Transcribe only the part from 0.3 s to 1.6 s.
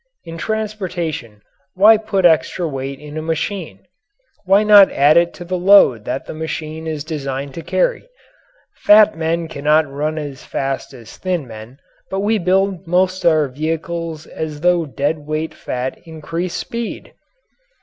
transportation